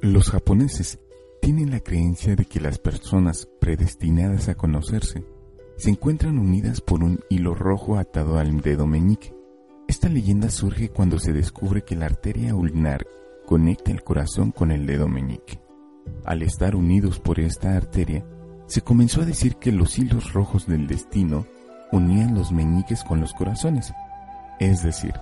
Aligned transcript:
Los 0.00 0.30
japoneses 0.30 1.00
tienen 1.42 1.72
la 1.72 1.80
creencia 1.80 2.36
de 2.36 2.44
que 2.44 2.60
las 2.60 2.78
personas 2.78 3.48
predestinadas 3.60 4.48
a 4.48 4.54
conocerse 4.54 5.24
se 5.76 5.90
encuentran 5.90 6.38
unidas 6.38 6.80
por 6.80 7.02
un 7.02 7.18
hilo 7.28 7.56
rojo 7.56 7.98
atado 7.98 8.38
al 8.38 8.60
dedo 8.60 8.86
meñique. 8.86 9.34
Esta 9.88 10.08
leyenda 10.08 10.50
surge 10.50 10.90
cuando 10.90 11.18
se 11.18 11.32
descubre 11.32 11.82
que 11.82 11.96
la 11.96 12.06
arteria 12.06 12.54
ulnar 12.54 13.08
conecta 13.44 13.90
el 13.90 14.04
corazón 14.04 14.52
con 14.52 14.70
el 14.70 14.86
dedo 14.86 15.08
meñique. 15.08 15.60
Al 16.24 16.42
estar 16.42 16.76
unidos 16.76 17.18
por 17.18 17.40
esta 17.40 17.76
arteria, 17.76 18.24
se 18.68 18.82
comenzó 18.82 19.22
a 19.22 19.26
decir 19.26 19.56
que 19.56 19.72
los 19.72 19.98
hilos 19.98 20.32
rojos 20.32 20.68
del 20.68 20.86
destino 20.86 21.44
unían 21.90 22.36
los 22.36 22.52
meñiques 22.52 23.02
con 23.02 23.20
los 23.20 23.32
corazones, 23.32 23.92
es 24.60 24.84
decir, 24.84 25.14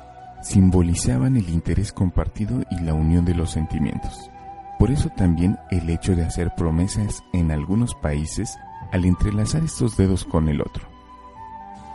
simbolizaban 0.42 1.38
el 1.38 1.48
interés 1.48 1.94
compartido 1.94 2.60
y 2.70 2.84
la 2.84 2.92
unión 2.92 3.24
de 3.24 3.34
los 3.34 3.52
sentimientos. 3.52 4.30
Por 4.78 4.90
eso 4.90 5.08
también 5.08 5.58
el 5.70 5.88
hecho 5.88 6.14
de 6.14 6.24
hacer 6.24 6.54
promesas 6.54 7.22
en 7.32 7.50
algunos 7.50 7.94
países 7.94 8.58
al 8.92 9.04
entrelazar 9.04 9.64
estos 9.64 9.96
dedos 9.96 10.24
con 10.24 10.48
el 10.48 10.60
otro. 10.60 10.86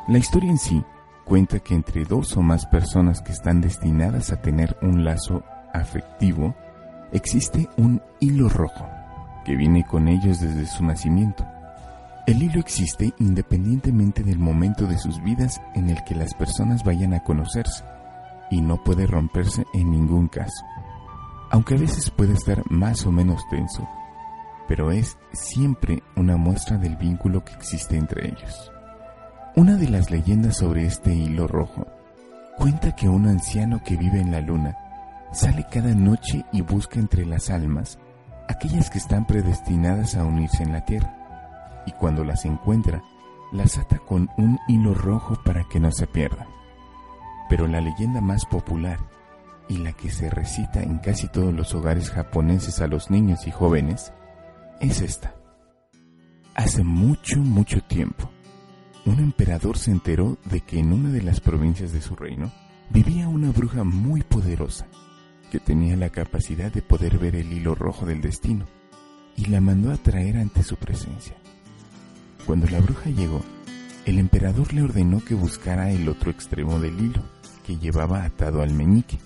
La 0.07 0.17
historia 0.17 0.49
en 0.49 0.57
sí 0.57 0.83
cuenta 1.23 1.59
que 1.59 1.75
entre 1.75 2.05
dos 2.05 2.35
o 2.37 2.41
más 2.41 2.65
personas 2.65 3.21
que 3.21 3.31
están 3.31 3.61
destinadas 3.61 4.31
a 4.31 4.41
tener 4.41 4.75
un 4.81 5.05
lazo 5.05 5.43
afectivo, 5.73 6.55
existe 7.11 7.69
un 7.77 8.01
hilo 8.19 8.49
rojo 8.49 8.89
que 9.45 9.55
viene 9.55 9.85
con 9.85 10.07
ellos 10.07 10.39
desde 10.41 10.65
su 10.65 10.83
nacimiento. 10.83 11.45
El 12.25 12.41
hilo 12.41 12.59
existe 12.59 13.13
independientemente 13.19 14.23
del 14.23 14.39
momento 14.39 14.87
de 14.87 14.97
sus 14.97 15.21
vidas 15.23 15.61
en 15.75 15.89
el 15.89 16.03
que 16.03 16.15
las 16.15 16.33
personas 16.33 16.83
vayan 16.83 17.13
a 17.13 17.23
conocerse 17.23 17.83
y 18.49 18.61
no 18.61 18.83
puede 18.83 19.05
romperse 19.07 19.65
en 19.73 19.91
ningún 19.91 20.27
caso 20.27 20.65
aunque 21.51 21.75
a 21.75 21.77
veces 21.77 22.09
puede 22.09 22.33
estar 22.33 22.63
más 22.71 23.05
o 23.05 23.11
menos 23.11 23.47
tenso, 23.49 23.87
pero 24.67 24.91
es 24.91 25.17
siempre 25.33 26.01
una 26.15 26.37
muestra 26.37 26.77
del 26.77 26.95
vínculo 26.95 27.43
que 27.43 27.53
existe 27.53 27.97
entre 27.97 28.29
ellos. 28.29 28.71
Una 29.55 29.75
de 29.75 29.89
las 29.89 30.09
leyendas 30.09 30.57
sobre 30.57 30.85
este 30.85 31.13
hilo 31.13 31.47
rojo 31.47 31.85
cuenta 32.57 32.95
que 32.95 33.09
un 33.09 33.27
anciano 33.27 33.83
que 33.83 33.97
vive 33.97 34.21
en 34.21 34.31
la 34.31 34.39
luna 34.39 34.77
sale 35.33 35.67
cada 35.69 35.93
noche 35.93 36.45
y 36.53 36.61
busca 36.61 36.99
entre 36.99 37.25
las 37.25 37.49
almas 37.49 37.99
aquellas 38.47 38.89
que 38.89 38.97
están 38.97 39.25
predestinadas 39.25 40.15
a 40.15 40.23
unirse 40.23 40.63
en 40.63 40.73
la 40.73 40.85
tierra, 40.85 41.83
y 41.85 41.91
cuando 41.93 42.23
las 42.23 42.45
encuentra, 42.45 43.01
las 43.51 43.77
ata 43.77 43.97
con 43.99 44.29
un 44.37 44.59
hilo 44.67 44.93
rojo 44.93 45.37
para 45.43 45.63
que 45.65 45.79
no 45.79 45.91
se 45.91 46.07
pierdan. 46.07 46.47
Pero 47.49 47.67
la 47.67 47.81
leyenda 47.81 48.21
más 48.21 48.45
popular 48.45 48.99
y 49.71 49.77
la 49.77 49.93
que 49.93 50.09
se 50.09 50.29
recita 50.29 50.83
en 50.83 50.97
casi 50.97 51.29
todos 51.29 51.53
los 51.53 51.73
hogares 51.73 52.09
japoneses 52.09 52.81
a 52.81 52.87
los 52.87 53.09
niños 53.09 53.47
y 53.47 53.51
jóvenes 53.51 54.11
es 54.81 55.01
esta. 55.01 55.33
Hace 56.55 56.83
mucho, 56.83 57.39
mucho 57.39 57.81
tiempo, 57.81 58.29
un 59.05 59.19
emperador 59.19 59.77
se 59.77 59.91
enteró 59.91 60.37
de 60.43 60.59
que 60.59 60.77
en 60.77 60.91
una 60.91 61.09
de 61.09 61.21
las 61.21 61.39
provincias 61.39 61.93
de 61.93 62.01
su 62.01 62.17
reino 62.17 62.51
vivía 62.89 63.29
una 63.29 63.51
bruja 63.51 63.85
muy 63.85 64.23
poderosa 64.23 64.87
que 65.49 65.61
tenía 65.61 65.95
la 65.95 66.09
capacidad 66.09 66.69
de 66.69 66.81
poder 66.81 67.17
ver 67.17 67.37
el 67.37 67.53
hilo 67.53 67.73
rojo 67.73 68.05
del 68.05 68.19
destino 68.19 68.65
y 69.37 69.45
la 69.45 69.61
mandó 69.61 69.93
a 69.93 69.97
traer 69.97 70.35
ante 70.35 70.63
su 70.63 70.75
presencia. 70.75 71.37
Cuando 72.45 72.67
la 72.67 72.81
bruja 72.81 73.09
llegó, 73.09 73.41
el 74.05 74.19
emperador 74.19 74.73
le 74.73 74.81
ordenó 74.81 75.23
que 75.23 75.33
buscara 75.33 75.91
el 75.91 76.09
otro 76.09 76.29
extremo 76.29 76.77
del 76.79 76.99
hilo 76.99 77.21
que 77.65 77.77
llevaba 77.77 78.25
atado 78.25 78.61
al 78.61 78.73
meñique 78.73 79.17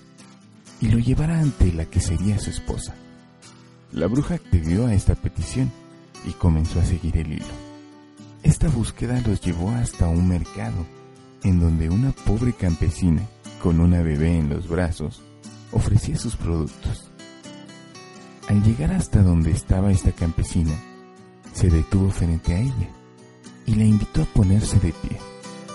y 0.80 0.88
lo 0.88 0.98
llevara 0.98 1.40
ante 1.40 1.72
la 1.72 1.86
que 1.86 2.00
sería 2.00 2.38
su 2.38 2.50
esposa. 2.50 2.94
La 3.92 4.06
bruja 4.06 4.34
accedió 4.34 4.86
a 4.86 4.94
esta 4.94 5.14
petición 5.14 5.70
y 6.26 6.32
comenzó 6.32 6.80
a 6.80 6.84
seguir 6.84 7.16
el 7.16 7.32
hilo. 7.32 7.66
Esta 8.42 8.68
búsqueda 8.68 9.20
los 9.26 9.40
llevó 9.40 9.70
hasta 9.70 10.08
un 10.08 10.28
mercado, 10.28 10.86
en 11.42 11.60
donde 11.60 11.88
una 11.88 12.12
pobre 12.12 12.52
campesina, 12.52 13.22
con 13.62 13.80
una 13.80 14.02
bebé 14.02 14.38
en 14.38 14.48
los 14.48 14.68
brazos, 14.68 15.22
ofrecía 15.72 16.16
sus 16.16 16.36
productos. 16.36 17.10
Al 18.48 18.62
llegar 18.62 18.92
hasta 18.92 19.22
donde 19.22 19.50
estaba 19.50 19.90
esta 19.90 20.12
campesina, 20.12 20.74
se 21.52 21.70
detuvo 21.70 22.10
frente 22.10 22.54
a 22.54 22.60
ella 22.60 22.88
y 23.66 23.74
la 23.74 23.84
invitó 23.84 24.22
a 24.22 24.26
ponerse 24.26 24.78
de 24.78 24.92
pie, 24.92 25.18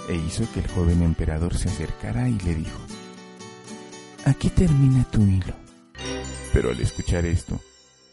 e 0.08 0.16
hizo 0.16 0.50
que 0.54 0.62
el 0.62 0.68
joven 0.68 1.02
emperador 1.02 1.58
se 1.58 1.68
acercara 1.68 2.30
y 2.30 2.40
le 2.40 2.56
dijo, 2.56 2.80
Aquí 4.26 4.50
termina 4.50 5.04
tu 5.06 5.22
hilo. 5.24 5.56
Pero 6.54 6.70
al 6.70 6.80
escuchar 6.80 7.26
esto, 7.26 7.60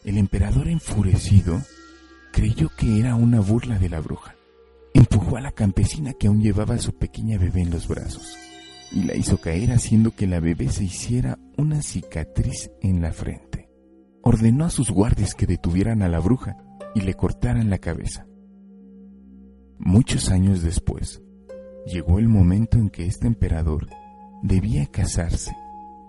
el 0.04 0.16
emperador 0.16 0.68
enfurecido 0.68 1.60
creyó 2.32 2.70
que 2.76 2.98
era 2.98 3.14
una 3.14 3.40
burla 3.40 3.78
de 3.78 3.90
la 3.90 4.00
bruja. 4.00 4.34
Empujó 4.94 5.36
a 5.36 5.42
la 5.42 5.52
campesina 5.52 6.14
que 6.14 6.28
aún 6.28 6.40
llevaba 6.40 6.76
a 6.76 6.78
su 6.78 6.96
pequeña 6.96 7.36
bebé 7.36 7.60
en 7.60 7.70
los 7.70 7.88
brazos 7.88 8.36
y 8.90 9.02
la 9.02 9.14
hizo 9.16 9.38
caer 9.38 9.72
haciendo 9.72 10.12
que 10.12 10.26
la 10.26 10.40
bebé 10.40 10.70
se 10.70 10.84
hiciera 10.84 11.38
una 11.58 11.82
cicatriz 11.82 12.70
en 12.80 13.02
la 13.02 13.12
frente. 13.12 13.68
Ordenó 14.22 14.64
a 14.64 14.70
sus 14.70 14.90
guardias 14.90 15.34
que 15.34 15.46
detuvieran 15.46 16.02
a 16.02 16.08
la 16.08 16.20
bruja 16.20 16.56
y 16.94 17.02
le 17.02 17.14
cortaran 17.14 17.68
la 17.68 17.78
cabeza. 17.78 18.26
Muchos 19.78 20.30
años 20.30 20.62
después, 20.62 21.22
llegó 21.86 22.18
el 22.18 22.28
momento 22.28 22.78
en 22.78 22.88
que 22.88 23.06
este 23.06 23.26
emperador 23.26 23.88
debía 24.42 24.86
casarse 24.86 25.54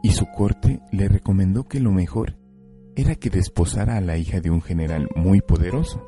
y 0.02 0.12
su 0.12 0.26
corte 0.28 0.82
le 0.92 1.08
recomendó 1.08 1.68
que 1.68 1.80
lo 1.80 1.92
mejor 1.92 2.38
era 2.96 3.16
que 3.16 3.30
desposara 3.30 3.98
a 3.98 4.02
la 4.02 4.18
hija 4.18 4.40
de 4.40 4.50
un 4.50 4.62
general 4.62 5.10
muy 5.16 5.42
poderoso. 5.42 6.06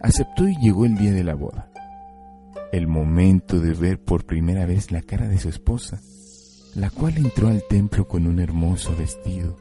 Aceptó 0.00 0.46
y 0.48 0.56
llegó 0.56 0.84
el 0.84 0.96
día 0.96 1.12
de 1.12 1.24
la 1.24 1.34
boda. 1.34 1.70
El 2.72 2.86
momento 2.86 3.60
de 3.60 3.72
ver 3.72 4.02
por 4.02 4.26
primera 4.26 4.66
vez 4.66 4.90
la 4.90 5.02
cara 5.02 5.28
de 5.28 5.38
su 5.38 5.48
esposa, 5.48 6.00
la 6.74 6.90
cual 6.90 7.16
entró 7.16 7.48
al 7.48 7.62
templo 7.68 8.06
con 8.06 8.26
un 8.26 8.38
hermoso 8.38 8.94
vestido 8.96 9.56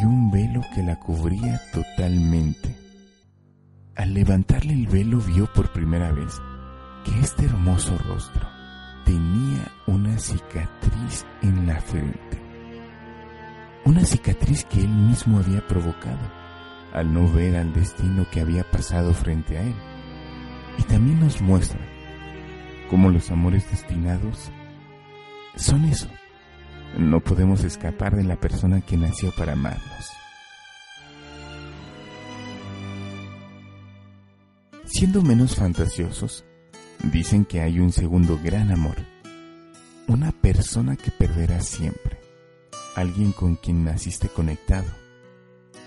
y 0.00 0.04
un 0.04 0.30
velo 0.30 0.62
que 0.74 0.82
la 0.82 0.98
cubría 0.98 1.60
totalmente. 1.72 2.76
Al 3.96 4.14
levantarle 4.14 4.72
el 4.72 4.86
velo 4.86 5.18
vio 5.20 5.52
por 5.52 5.72
primera 5.72 6.12
vez 6.12 6.32
que 7.04 7.18
este 7.20 7.44
hermoso 7.44 7.96
rostro 7.98 8.59
tenía 9.04 9.72
una 9.86 10.18
cicatriz 10.18 11.24
en 11.42 11.66
la 11.66 11.80
frente. 11.80 12.40
Una 13.84 14.04
cicatriz 14.04 14.64
que 14.64 14.80
él 14.80 14.88
mismo 14.88 15.38
había 15.38 15.66
provocado 15.66 16.40
al 16.92 17.12
no 17.12 17.30
ver 17.32 17.56
al 17.56 17.72
destino 17.72 18.26
que 18.30 18.40
había 18.40 18.64
pasado 18.64 19.14
frente 19.14 19.58
a 19.58 19.62
él. 19.62 19.74
Y 20.78 20.82
también 20.84 21.20
nos 21.20 21.40
muestra 21.40 21.80
cómo 22.88 23.10
los 23.10 23.30
amores 23.30 23.70
destinados 23.70 24.50
son 25.56 25.84
eso. 25.84 26.08
No 26.98 27.20
podemos 27.20 27.62
escapar 27.64 28.16
de 28.16 28.24
la 28.24 28.36
persona 28.36 28.80
que 28.80 28.96
nació 28.96 29.32
para 29.36 29.52
amarnos. 29.52 30.10
Siendo 34.86 35.22
menos 35.22 35.54
fantasiosos, 35.54 36.44
Dicen 37.02 37.46
que 37.46 37.62
hay 37.62 37.80
un 37.80 37.92
segundo 37.92 38.38
gran 38.42 38.70
amor, 38.70 38.96
una 40.06 40.32
persona 40.32 40.96
que 40.96 41.10
perderás 41.10 41.66
siempre, 41.66 42.20
alguien 42.94 43.32
con 43.32 43.56
quien 43.56 43.84
naciste 43.84 44.28
conectado, 44.28 44.86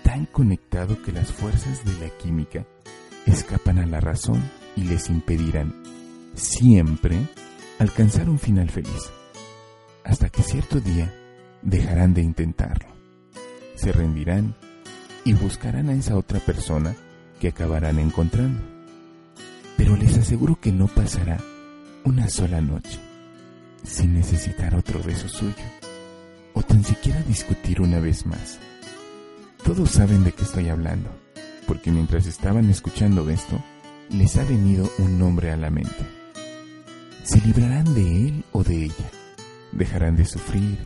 tan 0.02 0.26
conectado 0.26 1.00
que 1.02 1.12
las 1.12 1.30
fuerzas 1.30 1.84
de 1.84 1.92
la 2.04 2.10
química 2.18 2.66
escapan 3.26 3.78
a 3.78 3.86
la 3.86 4.00
razón 4.00 4.42
y 4.74 4.82
les 4.82 5.08
impedirán 5.08 5.72
siempre 6.34 7.16
alcanzar 7.78 8.28
un 8.28 8.40
final 8.40 8.68
feliz, 8.68 9.10
hasta 10.02 10.28
que 10.30 10.42
cierto 10.42 10.80
día 10.80 11.14
dejarán 11.62 12.12
de 12.12 12.22
intentarlo, 12.22 12.88
se 13.76 13.92
rendirán 13.92 14.56
y 15.24 15.32
buscarán 15.32 15.90
a 15.90 15.94
esa 15.94 16.16
otra 16.16 16.40
persona 16.40 16.96
que 17.38 17.48
acabarán 17.48 18.00
encontrando 18.00 18.73
pero 19.76 19.96
les 19.96 20.16
aseguro 20.16 20.58
que 20.60 20.72
no 20.72 20.86
pasará 20.86 21.38
una 22.04 22.28
sola 22.28 22.60
noche 22.60 22.98
sin 23.84 24.14
necesitar 24.14 24.74
otro 24.74 25.02
beso 25.02 25.28
suyo, 25.28 25.54
o 26.54 26.62
tan 26.62 26.82
siquiera 26.82 27.22
discutir 27.22 27.80
una 27.80 28.00
vez 28.00 28.24
más. 28.26 28.58
Todos 29.62 29.90
saben 29.90 30.24
de 30.24 30.32
qué 30.32 30.42
estoy 30.42 30.68
hablando, 30.68 31.10
porque 31.66 31.90
mientras 31.92 32.26
estaban 32.26 32.68
escuchando 32.70 33.28
esto, 33.28 33.62
les 34.10 34.36
ha 34.36 34.44
venido 34.44 34.90
un 34.98 35.18
nombre 35.18 35.50
a 35.50 35.56
la 35.56 35.70
mente. 35.70 36.06
Se 37.24 37.40
librarán 37.40 37.94
de 37.94 38.28
él 38.28 38.44
o 38.52 38.62
de 38.62 38.84
ella, 38.84 39.10
dejarán 39.72 40.16
de 40.16 40.24
sufrir, 40.24 40.78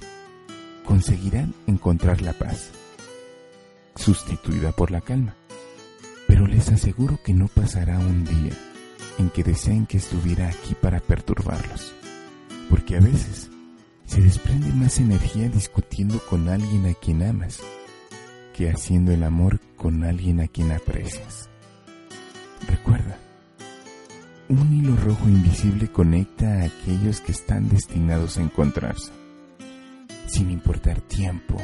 conseguirán 0.84 1.54
encontrar 1.66 2.20
la 2.20 2.32
paz, 2.32 2.70
sustituida 3.96 4.72
por 4.72 4.90
la 4.90 5.00
calma. 5.00 5.34
Pero 6.26 6.46
les 6.46 6.68
aseguro 6.68 7.20
que 7.24 7.32
no 7.32 7.48
pasará 7.48 7.98
un 7.98 8.24
día 8.24 8.52
en 9.18 9.30
que 9.30 9.42
deseen 9.42 9.86
que 9.86 9.98
estuviera 9.98 10.48
aquí 10.48 10.74
para 10.74 11.00
perturbarlos, 11.00 11.94
porque 12.70 12.96
a 12.96 13.00
veces 13.00 13.50
se 14.06 14.20
desprende 14.20 14.72
más 14.72 14.98
energía 14.98 15.48
discutiendo 15.48 16.18
con 16.28 16.48
alguien 16.48 16.86
a 16.86 16.94
quien 16.94 17.22
amas 17.22 17.60
que 18.54 18.70
haciendo 18.70 19.12
el 19.12 19.22
amor 19.22 19.60
con 19.76 20.02
alguien 20.02 20.40
a 20.40 20.48
quien 20.48 20.72
aprecias. 20.72 21.48
Recuerda, 22.66 23.18
un 24.48 24.74
hilo 24.74 24.96
rojo 24.96 25.28
invisible 25.28 25.88
conecta 25.88 26.46
a 26.46 26.64
aquellos 26.64 27.20
que 27.20 27.32
están 27.32 27.68
destinados 27.68 28.38
a 28.38 28.42
encontrarse, 28.42 29.12
sin 30.26 30.50
importar 30.50 31.00
tiempo, 31.02 31.56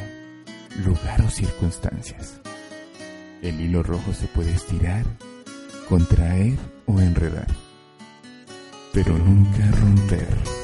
lugar 0.84 1.22
o 1.22 1.30
circunstancias. 1.30 2.40
El 3.42 3.60
hilo 3.60 3.82
rojo 3.82 4.12
se 4.12 4.26
puede 4.26 4.52
estirar, 4.52 5.04
contraer 5.94 6.58
o 6.86 7.00
enredar, 7.00 7.46
pero 8.92 9.16
nunca 9.16 9.64
romper. 9.80 10.63